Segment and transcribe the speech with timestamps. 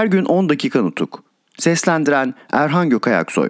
[0.00, 1.24] Her gün 10 dakika nutuk.
[1.58, 3.48] Seslendiren Erhan Gökayaksoy.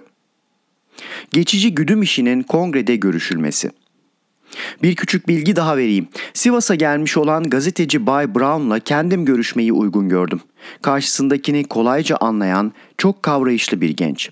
[1.31, 3.71] Geçici güdüm işinin kongrede görüşülmesi.
[4.83, 6.07] Bir küçük bilgi daha vereyim.
[6.33, 10.41] Sivas'a gelmiş olan gazeteci Bay Brown'la kendim görüşmeyi uygun gördüm.
[10.81, 14.29] Karşısındakini kolayca anlayan, çok kavrayışlı bir genç.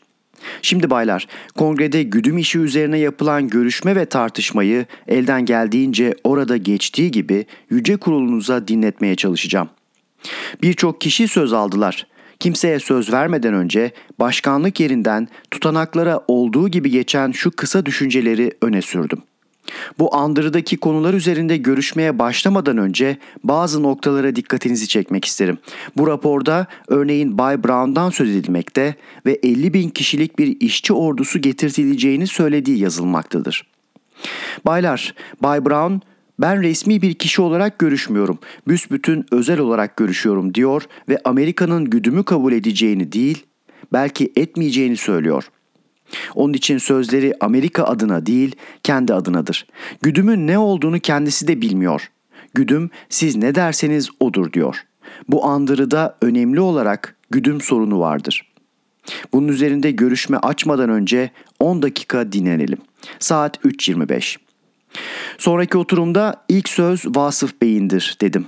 [0.62, 7.46] Şimdi baylar, kongrede güdüm işi üzerine yapılan görüşme ve tartışmayı elden geldiğince orada geçtiği gibi
[7.70, 9.70] yüce kurulunuza dinletmeye çalışacağım.
[10.62, 12.08] Birçok kişi söz aldılar.
[12.40, 19.22] Kimseye söz vermeden önce başkanlık yerinden tutanaklara olduğu gibi geçen şu kısa düşünceleri öne sürdüm.
[20.00, 25.58] Bu andırıdaki konular üzerinde görüşmeye başlamadan önce bazı noktalara dikkatinizi çekmek isterim.
[25.98, 32.28] Bu raporda örneğin Bay Brown'dan söz edilmekte ve 50 bin kişilik bir işçi ordusu getirtileceğini
[32.28, 33.66] söylediği yazılmaktadır.
[34.66, 36.09] Baylar, Bay Brown
[36.40, 38.40] ben resmi bir kişi olarak görüşmüyorum.
[38.68, 43.46] Büsbütün özel olarak görüşüyorum diyor ve Amerika'nın güdümü kabul edeceğini değil,
[43.94, 45.50] belki etmeyeceğini söylüyor.''
[46.36, 49.68] Onun için sözleri Amerika adına değil, kendi adınadır.
[50.02, 52.12] Güdümün ne olduğunu kendisi de bilmiyor.
[52.54, 54.84] Güdüm siz ne derseniz odur diyor.
[55.28, 58.54] Bu andırıda önemli olarak güdüm sorunu vardır.
[59.34, 62.78] Bunun üzerinde görüşme açmadan önce 10 dakika dinlenelim.
[63.20, 64.49] Saat 3.25.
[65.38, 68.48] Sonraki oturumda ilk söz Vasıf Bey'indir dedim.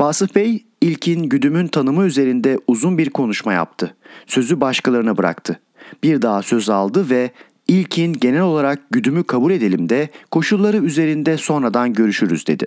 [0.00, 3.94] Vasıf Bey ilkin güdümün tanımı üzerinde uzun bir konuşma yaptı.
[4.26, 5.60] Sözü başkalarına bıraktı
[6.02, 7.30] bir daha söz aldı ve
[7.68, 12.66] ilkin genel olarak güdümü kabul edelim de koşulları üzerinde sonradan görüşürüz dedi.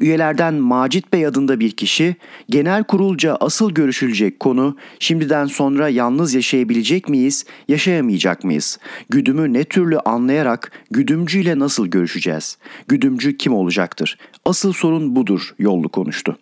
[0.00, 2.16] Üyelerden Macit Bey adında bir kişi
[2.50, 8.78] genel kurulca asıl görüşülecek konu şimdiden sonra yalnız yaşayabilecek miyiz, yaşayamayacak mıyız?
[9.10, 12.58] Güdümü ne türlü anlayarak güdümcüyle nasıl görüşeceğiz?
[12.88, 14.18] Güdümcü kim olacaktır?
[14.44, 16.36] Asıl sorun budur yollu konuştu.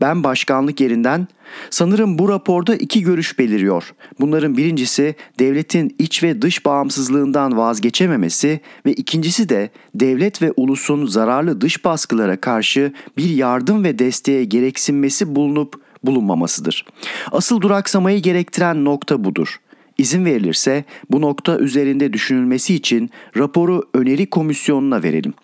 [0.00, 1.26] Ben başkanlık yerinden
[1.70, 3.94] sanırım bu raporda iki görüş beliriyor.
[4.20, 11.60] Bunların birincisi devletin iç ve dış bağımsızlığından vazgeçememesi ve ikincisi de devlet ve ulusun zararlı
[11.60, 16.84] dış baskılara karşı bir yardım ve desteğe gereksinmesi bulunup bulunmamasıdır.
[17.32, 19.60] Asıl duraksamayı gerektiren nokta budur.
[19.98, 25.34] İzin verilirse bu nokta üzerinde düşünülmesi için raporu öneri komisyonuna verelim.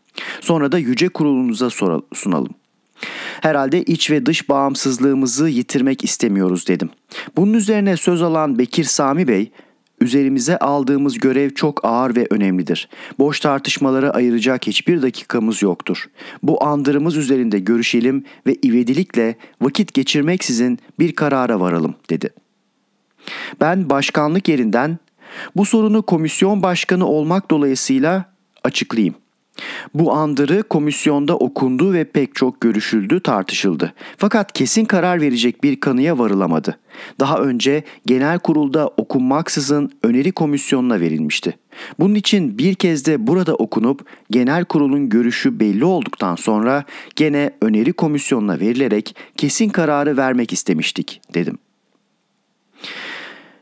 [0.40, 1.70] Sonra da yüce kurulunuza
[2.14, 2.54] sunalım.
[3.40, 6.90] Herhalde iç ve dış bağımsızlığımızı yitirmek istemiyoruz dedim.
[7.36, 9.50] Bunun üzerine söz alan Bekir Sami Bey,
[10.00, 12.88] Üzerimize aldığımız görev çok ağır ve önemlidir.
[13.18, 16.08] Boş tartışmalara ayıracak hiçbir dakikamız yoktur.
[16.42, 22.30] Bu andırımız üzerinde görüşelim ve ivedilikle vakit geçirmeksizin bir karara varalım dedi.
[23.60, 24.98] Ben başkanlık yerinden
[25.56, 28.24] bu sorunu komisyon başkanı olmak dolayısıyla
[28.64, 29.14] açıklayayım.
[29.94, 33.92] Bu andırı komisyonda okundu ve pek çok görüşüldü, tartışıldı.
[34.16, 36.78] Fakat kesin karar verecek bir kanıya varılamadı.
[37.20, 41.58] Daha önce genel kurulda okunmaksızın öneri komisyonuna verilmişti.
[41.98, 46.84] Bunun için bir kez de burada okunup genel kurulun görüşü belli olduktan sonra
[47.16, 51.58] gene öneri komisyonuna verilerek kesin kararı vermek istemiştik dedim.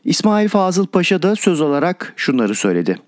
[0.04, 2.98] İsmail Fazıl Paşa da söz olarak şunları söyledi.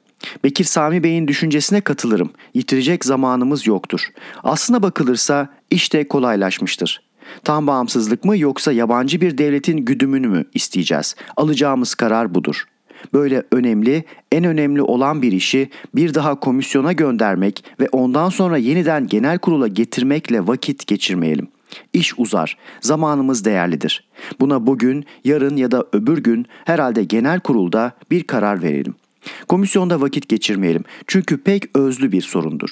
[0.45, 2.31] Bekir Sami Bey'in düşüncesine katılırım.
[2.55, 4.09] Yitirecek zamanımız yoktur.
[4.43, 7.03] Aslına bakılırsa işte kolaylaşmıştır.
[7.45, 11.17] Tam bağımsızlık mı yoksa yabancı bir devletin güdümünü mü isteyeceğiz?
[11.37, 12.65] Alacağımız karar budur.
[13.13, 19.07] Böyle önemli, en önemli olan bir işi bir daha komisyona göndermek ve ondan sonra yeniden
[19.07, 21.49] genel kurula getirmekle vakit geçirmeyelim.
[21.93, 24.09] İş uzar, zamanımız değerlidir.
[24.41, 29.08] Buna bugün, yarın ya da öbür gün herhalde genel kurulda bir karar verelim.''
[29.49, 32.71] Komisyonda vakit geçirmeyelim çünkü pek özlü bir sorundur.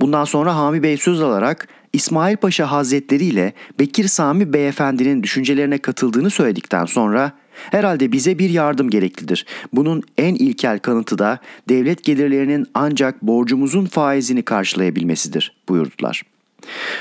[0.00, 6.30] Bundan sonra Hami Bey söz alarak İsmail Paşa Hazretleri ile Bekir Sami Beyefendinin düşüncelerine katıldığını
[6.30, 7.32] söyledikten sonra
[7.70, 9.46] herhalde bize bir yardım gereklidir.
[9.72, 11.38] Bunun en ilkel kanıtı da
[11.68, 16.22] devlet gelirlerinin ancak borcumuzun faizini karşılayabilmesidir buyurdular.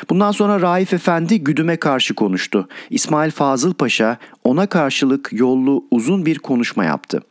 [0.10, 2.68] Bundan sonra Raif Efendi güdüme karşı konuştu.
[2.90, 7.22] İsmail Fazıl Paşa ona karşılık yollu uzun bir konuşma yaptı.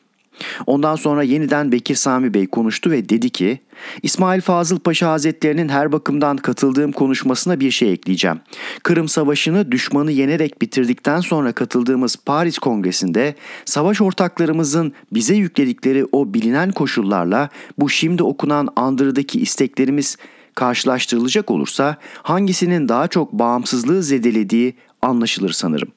[0.67, 3.61] Ondan sonra yeniden Bekir Sami Bey konuştu ve dedi ki
[4.02, 8.40] İsmail Fazıl Paşa Hazretlerinin her bakımdan katıldığım konuşmasına bir şey ekleyeceğim.
[8.82, 16.73] Kırım Savaşı'nı düşmanı yenerek bitirdikten sonra katıldığımız Paris Kongresi'nde savaş ortaklarımızın bize yükledikleri o bilinen
[16.73, 17.49] koşullarla
[17.79, 20.17] bu şimdi okunan andırıdaki isteklerimiz
[20.55, 25.88] karşılaştırılacak olursa hangisinin daha çok bağımsızlığı zedelediği anlaşılır sanırım.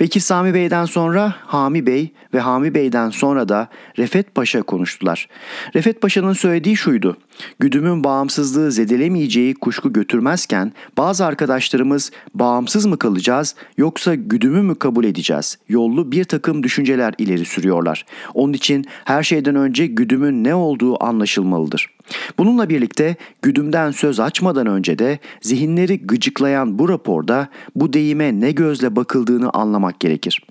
[0.00, 3.68] Bekir Sami Bey'den sonra Hami Bey ve Hami Bey'den sonra da
[3.98, 5.28] Refet Paşa konuştular.
[5.74, 7.16] Refet Paşa'nın söylediği şuydu.
[7.58, 15.58] Güdümün bağımsızlığı zedelemeyeceği kuşku götürmezken bazı arkadaşlarımız bağımsız mı kalacağız yoksa güdümü mü kabul edeceğiz
[15.68, 18.06] yollu bir takım düşünceler ileri sürüyorlar.
[18.34, 21.90] Onun için her şeyden önce güdümün ne olduğu anlaşılmalıdır.
[22.38, 28.96] Bununla birlikte güdümden söz açmadan önce de zihinleri gıcıklayan bu raporda bu deyime ne gözle
[28.96, 30.42] bakıldığını anlamak gerekir.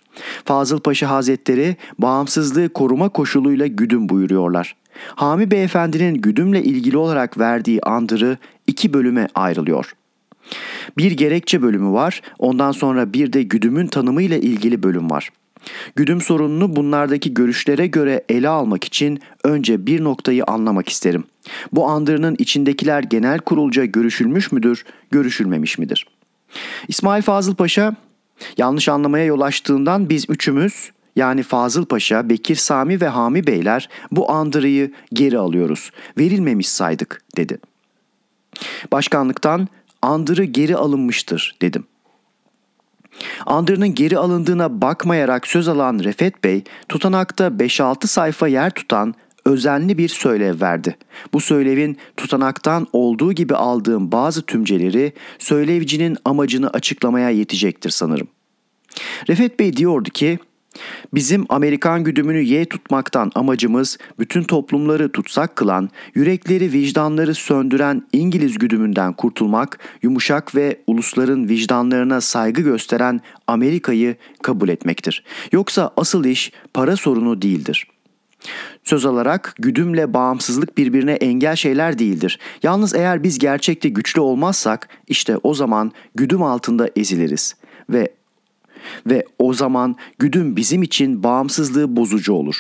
[0.46, 4.76] Fazıl Paşa Hazretleri bağımsızlığı koruma koşuluyla güdüm buyuruyorlar.
[5.16, 8.38] Hami Beyefendi'nin güdümle ilgili olarak verdiği andırı
[8.68, 9.94] iki bölüme ayrılıyor.
[10.98, 15.30] Bir gerekçe bölümü var, ondan sonra bir de güdümün tanımıyla ilgili bölüm var.
[15.96, 21.24] Güdüm sorununu bunlardaki görüşlere göre ele almak için önce bir noktayı anlamak isterim.
[21.74, 26.08] Bu andırının içindekiler genel kurulca görüşülmüş müdür, görüşülmemiş midir?
[26.88, 27.96] İsmail Fazıl Paşa
[28.58, 34.32] yanlış anlamaya yol açtığından biz üçümüz yani Fazıl Paşa, Bekir Sami ve Hami Beyler bu
[34.32, 35.92] andırıyı geri alıyoruz.
[36.18, 37.58] Verilmemiş saydık dedi.
[38.92, 39.68] Başkanlıktan
[40.02, 41.84] andırı geri alınmıştır dedim.
[43.46, 49.16] Andırının geri alındığına bakmayarak söz alan Refet Bey tutanakta 5-6 sayfa yer tutan
[49.46, 50.98] özenli bir söylev verdi.
[51.34, 58.28] Bu söylevin tutanaktan olduğu gibi aldığım bazı tümceleri söylevcinin amacını açıklamaya yetecektir sanırım.
[59.30, 60.40] Refet Bey diyordu ki
[61.14, 69.14] Bizim Amerikan güdümünü ye tutmaktan amacımız bütün toplumları tutsak kılan, yürekleri vicdanları söndüren İngiliz güdümünden
[69.14, 75.24] kurtulmak, yumuşak ve ulusların vicdanlarına saygı gösteren Amerika'yı kabul etmektir.
[75.52, 77.99] Yoksa asıl iş para sorunu değildir.''
[78.84, 82.40] Söz alarak güdümle bağımsızlık birbirine engel şeyler değildir.
[82.64, 87.56] Yalnız eğer biz gerçekte güçlü olmazsak işte o zaman güdüm altında eziliriz
[87.90, 88.14] ve
[89.06, 92.56] ve o zaman güdüm bizim için bağımsızlığı bozucu olur.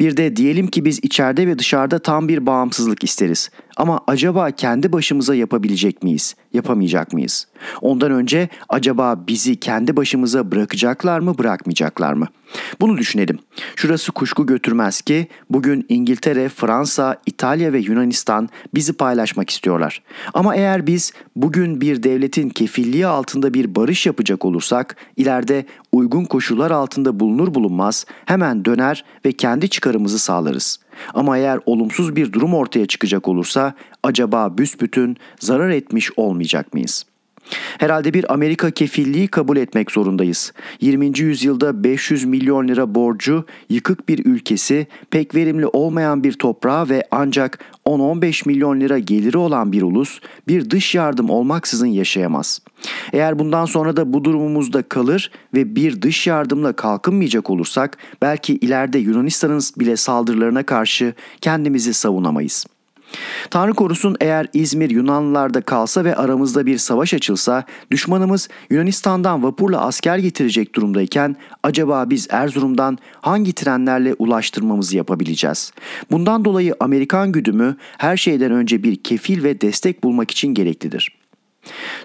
[0.00, 3.50] Bir de diyelim ki biz içeride ve dışarıda tam bir bağımsızlık isteriz.
[3.76, 6.34] Ama acaba kendi başımıza yapabilecek miyiz?
[6.52, 7.46] Yapamayacak mıyız?
[7.80, 12.26] Ondan önce acaba bizi kendi başımıza bırakacaklar mı, bırakmayacaklar mı?
[12.80, 13.38] Bunu düşünelim.
[13.76, 20.02] Şurası kuşku götürmez ki bugün İngiltere, Fransa, İtalya ve Yunanistan bizi paylaşmak istiyorlar.
[20.34, 26.70] Ama eğer biz bugün bir devletin kefilliği altında bir barış yapacak olursak ileride uygun koşullar
[26.70, 30.78] altında bulunur bulunmaz hemen döner ve kendi çıkarımızı sağlarız.
[31.14, 37.15] Ama eğer olumsuz bir durum ortaya çıkacak olursa acaba büsbütün zarar etmiş olmayacak mıyız?''
[37.78, 40.52] Herhalde bir Amerika kefilliği kabul etmek zorundayız.
[40.80, 41.18] 20.
[41.18, 47.58] yüzyılda 500 milyon lira borcu, yıkık bir ülkesi, pek verimli olmayan bir toprağı ve ancak
[47.86, 52.60] 10-15 milyon lira geliri olan bir ulus bir dış yardım olmaksızın yaşayamaz.
[53.12, 58.98] Eğer bundan sonra da bu durumumuzda kalır ve bir dış yardımla kalkınmayacak olursak belki ileride
[58.98, 62.75] Yunanistan'ın bile saldırılarına karşı kendimizi savunamayız.''
[63.50, 70.18] Tanrı korusun eğer İzmir Yunanlılarda kalsa ve aramızda bir savaş açılsa düşmanımız Yunanistan'dan vapurla asker
[70.18, 75.72] getirecek durumdayken acaba biz Erzurum'dan hangi trenlerle ulaştırmamızı yapabileceğiz?
[76.10, 81.16] Bundan dolayı Amerikan güdümü her şeyden önce bir kefil ve destek bulmak için gereklidir.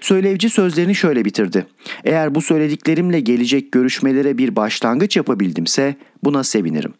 [0.00, 1.66] Söylevci sözlerini şöyle bitirdi.
[2.04, 6.94] Eğer bu söylediklerimle gelecek görüşmelere bir başlangıç yapabildimse buna sevinirim.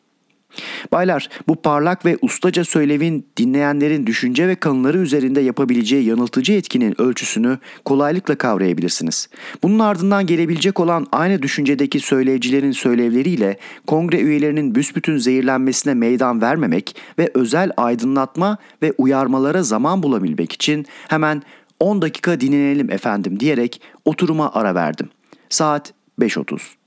[0.92, 7.58] Baylar bu parlak ve ustaca söylevin dinleyenlerin düşünce ve kanıları üzerinde yapabileceği yanıltıcı etkinin ölçüsünü
[7.84, 9.28] kolaylıkla kavrayabilirsiniz.
[9.62, 13.56] Bunun ardından gelebilecek olan aynı düşüncedeki söylevcilerin söylevleriyle
[13.86, 21.42] kongre üyelerinin büsbütün zehirlenmesine meydan vermemek ve özel aydınlatma ve uyarmalara zaman bulabilmek için hemen
[21.80, 25.08] 10 dakika dinlenelim efendim diyerek oturuma ara verdim.
[25.48, 26.81] Saat 5.30.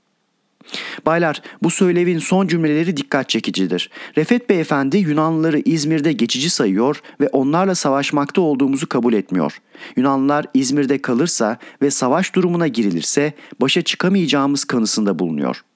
[1.06, 3.90] Baylar bu söylevin son cümleleri dikkat çekicidir.
[4.16, 9.60] Refet Beyefendi Yunanlıları İzmir'de geçici sayıyor ve onlarla savaşmakta olduğumuzu kabul etmiyor.
[9.96, 15.75] Yunanlılar İzmir'de kalırsa ve savaş durumuna girilirse başa çıkamayacağımız kanısında bulunuyor.''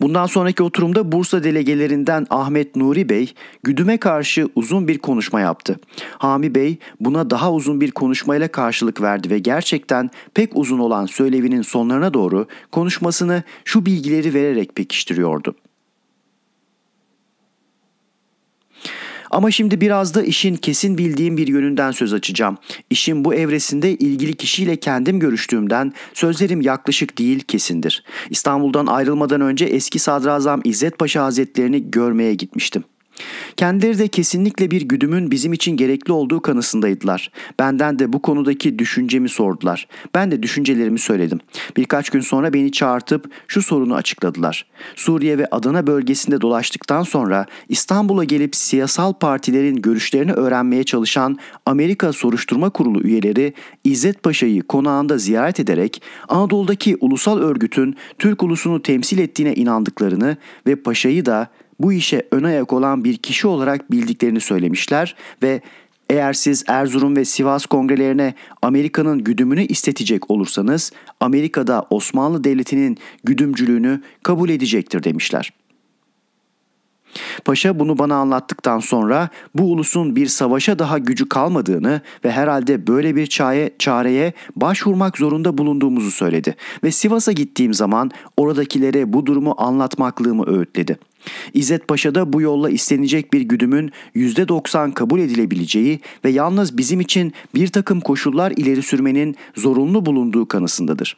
[0.00, 5.80] Bundan sonraki oturumda Bursa delegelerinden Ahmet Nuri Bey güdüme karşı uzun bir konuşma yaptı.
[6.18, 11.62] Hami Bey buna daha uzun bir konuşmayla karşılık verdi ve gerçekten pek uzun olan söylevinin
[11.62, 15.54] sonlarına doğru konuşmasını şu bilgileri vererek pekiştiriyordu.
[19.30, 22.58] Ama şimdi biraz da işin kesin bildiğim bir yönünden söz açacağım.
[22.90, 28.04] İşin bu evresinde ilgili kişiyle kendim görüştüğümden sözlerim yaklaşık değil kesindir.
[28.30, 32.84] İstanbul'dan ayrılmadan önce eski sadrazam İzzet Paşa Hazretlerini görmeye gitmiştim.
[33.56, 37.30] Kendileri de kesinlikle bir güdümün bizim için gerekli olduğu kanısındaydılar.
[37.58, 39.88] Benden de bu konudaki düşüncemi sordular.
[40.14, 41.40] Ben de düşüncelerimi söyledim.
[41.76, 44.66] Birkaç gün sonra beni çağırtıp şu sorunu açıkladılar.
[44.96, 52.70] Suriye ve Adana bölgesinde dolaştıktan sonra İstanbul'a gelip siyasal partilerin görüşlerini öğrenmeye çalışan Amerika Soruşturma
[52.70, 60.36] Kurulu üyeleri İzzet Paşa'yı konağında ziyaret ederek Anadolu'daki ulusal örgütün Türk ulusunu temsil ettiğine inandıklarını
[60.66, 61.48] ve Paşa'yı da
[61.80, 65.60] bu işe ön ayak olan bir kişi olarak bildiklerini söylemişler ve
[66.10, 74.48] eğer siz Erzurum ve Sivas kongrelerine Amerika'nın güdümünü istetecek olursanız Amerika'da Osmanlı Devleti'nin güdümcülüğünü kabul
[74.48, 75.52] edecektir demişler.
[77.44, 83.16] Paşa bunu bana anlattıktan sonra bu ulusun bir savaşa daha gücü kalmadığını ve herhalde böyle
[83.16, 86.56] bir çare, çareye başvurmak zorunda bulunduğumuzu söyledi.
[86.84, 90.98] Ve Sivas'a gittiğim zaman oradakilere bu durumu anlatmaklığımı öğütledi.
[91.54, 97.32] İzzet Paşa da bu yolla istenecek bir güdümün %90 kabul edilebileceği ve yalnız bizim için
[97.54, 101.16] bir takım koşullar ileri sürmenin zorunlu bulunduğu kanısındadır.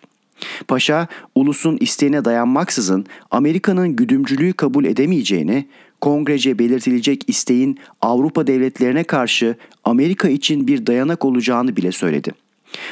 [0.69, 5.67] Paşa, ulusun isteğine dayanmaksızın Amerika'nın güdümcülüğü kabul edemeyeceğini,
[6.01, 12.33] kongrece belirtilecek isteğin Avrupa devletlerine karşı Amerika için bir dayanak olacağını bile söyledi.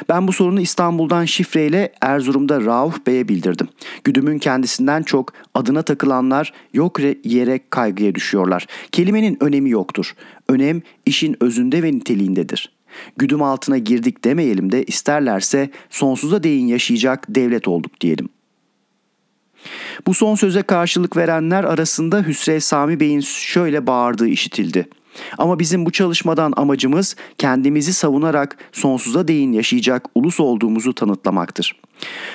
[0.09, 3.69] Ben bu sorunu İstanbul'dan şifreyle Erzurum'da Rauf Bey'e bildirdim.
[4.05, 8.67] Güdümün kendisinden çok adına takılanlar yok yere kaygıya düşüyorlar.
[8.93, 10.14] Kelimenin önemi yoktur.
[10.49, 12.77] Önem işin özünde ve niteliğindedir.
[13.16, 18.28] Güdüm altına girdik demeyelim de isterlerse sonsuza değin yaşayacak devlet olduk diyelim.
[20.07, 24.88] Bu son söze karşılık verenler arasında Hüsrev Sami Bey'in şöyle bağırdığı işitildi.
[25.38, 31.80] Ama bizim bu çalışmadan amacımız kendimizi savunarak sonsuza değin yaşayacak ulus olduğumuzu tanıtlamaktır.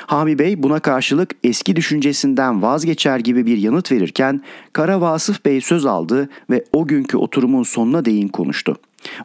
[0.05, 4.41] Hami Bey buna karşılık eski düşüncesinden vazgeçer gibi bir yanıt verirken
[4.73, 8.75] Kara Vasıf Bey söz aldı ve o günkü oturumun sonuna değin konuştu.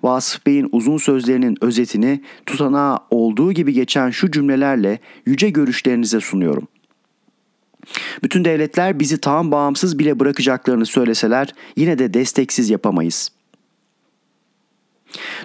[0.03, 6.69] Vasıf Bey'in uzun sözlerinin özetini tutanağı olduğu gibi geçen şu cümlelerle yüce görüşlerinize sunuyorum.
[8.23, 13.31] Bütün devletler bizi tam bağımsız bile bırakacaklarını söyleseler yine de desteksiz yapamayız.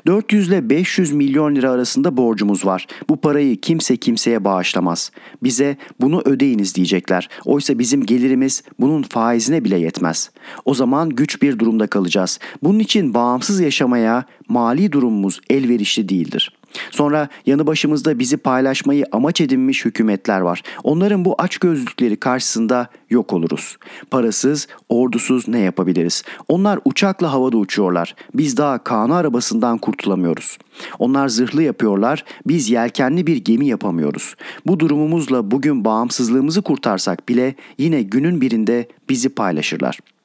[0.08, 2.88] 400 ile 500 milyon lira arasında borcumuz var.
[3.10, 5.12] Bu parayı kimse kimseye bağışlamaz.
[5.43, 7.29] Bize bunu ödeyiniz diyecekler.
[7.46, 10.32] Oysa bizim gelirimiz bunun faizine bile yetmez.
[10.65, 12.39] O zaman güç bir durumda kalacağız.
[12.63, 19.86] Bunun için bağımsız yaşamaya mali durumumuz elverişli değildir.'' Sonra yanı başımızda bizi paylaşmayı amaç edinmiş
[19.86, 20.63] hükümetler var.
[20.84, 23.77] Onların bu açgözlükleri karşısında yok oluruz.
[24.12, 26.24] Parasız, ordusuz ne yapabiliriz?
[26.48, 28.15] Onlar uçakla havada uçuyorlar.
[28.34, 30.58] Biz daha kanı arabasından kurtulamıyoruz.
[31.00, 34.36] Onlar zırhlı yapıyorlar, biz yelkenli bir gemi yapamıyoruz.
[34.65, 40.23] Bu durumumuzla bugün bağımsızlığımızı kurtarsak bile yine günün birinde bizi paylaşırlar.''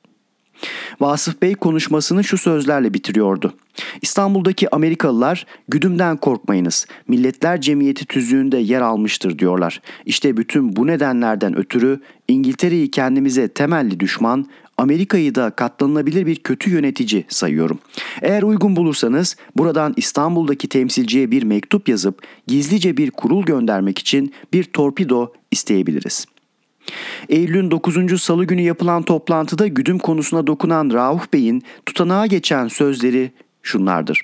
[1.00, 3.54] Vasıf Bey konuşmasını şu sözlerle bitiriyordu.
[4.02, 6.86] İstanbul'daki Amerikalılar güdümden korkmayınız.
[7.08, 9.80] Milletler Cemiyeti tüzüğünde yer almıştır diyorlar.
[10.06, 14.46] İşte bütün bu nedenlerden ötürü İngiltere'yi kendimize temelli düşman,
[14.78, 17.78] Amerika'yı da katlanılabilir bir kötü yönetici sayıyorum.
[18.22, 24.64] Eğer uygun bulursanız buradan İstanbul'daki temsilciye bir mektup yazıp gizlice bir kurul göndermek için bir
[24.64, 26.37] torpido isteyebiliriz.''
[27.28, 28.22] Eylül'ün 9.
[28.22, 34.20] salı günü yapılan toplantıda güdüm konusuna dokunan Rauf Bey'in tutanağa geçen sözleri şunlardır.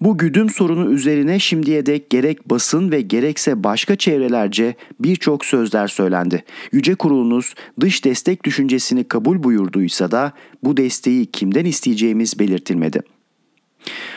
[0.00, 6.44] Bu güdüm sorunu üzerine şimdiye dek gerek basın ve gerekse başka çevrelerce birçok sözler söylendi.
[6.72, 13.02] Yüce Kurulunuz dış destek düşüncesini kabul buyurduysa da bu desteği kimden isteyeceğimiz belirtilmedi.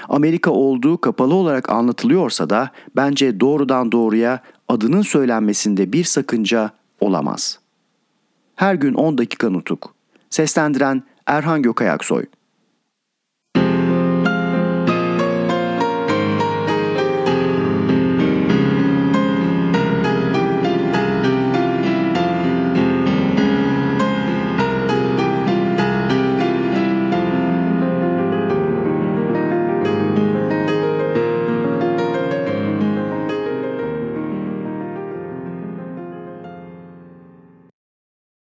[0.09, 6.71] Amerika olduğu kapalı olarak anlatılıyorsa da bence doğrudan doğruya adının söylenmesinde bir sakınca
[7.05, 7.59] olamaz.
[8.55, 9.95] Her gün 10 dakika nutuk.
[10.29, 12.25] Seslendiren Erhan Gökayaksoy